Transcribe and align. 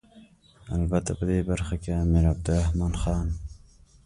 البته 0.77 1.11
په 1.19 1.23
دې 1.29 1.39
برخه 1.49 1.75
کې 1.83 1.91
امیر 2.03 2.25
عبدالرحمن 2.33 2.93
خان. 3.01 3.27